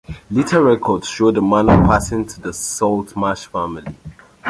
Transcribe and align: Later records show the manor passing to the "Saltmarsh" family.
Later 0.31 0.63
records 0.63 1.07
show 1.07 1.29
the 1.29 1.43
manor 1.43 1.77
passing 1.85 2.25
to 2.25 2.41
the 2.41 2.53
"Saltmarsh" 2.53 3.45
family. 3.45 3.95